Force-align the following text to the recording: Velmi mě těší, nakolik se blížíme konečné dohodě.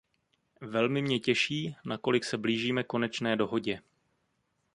Velmi 0.61 1.01
mě 1.01 1.19
těší, 1.19 1.75
nakolik 1.85 2.23
se 2.25 2.37
blížíme 2.37 2.83
konečné 2.83 3.35
dohodě. 3.35 3.81